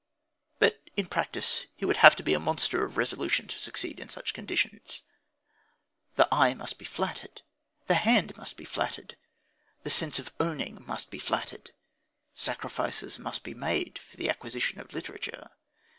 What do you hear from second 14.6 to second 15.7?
of literature.